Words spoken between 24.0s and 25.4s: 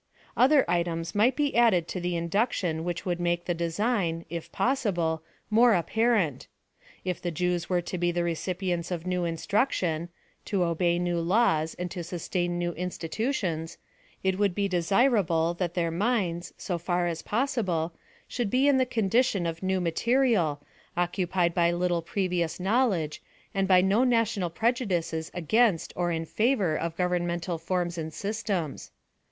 national prejudices